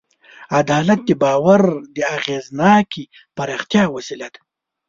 [0.59, 1.61] عدالت د باور
[1.95, 3.03] د اغېزناکې
[3.35, 4.41] پراختیا وسیله ده.